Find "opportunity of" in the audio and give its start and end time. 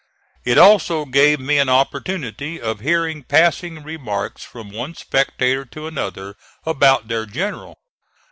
1.69-2.79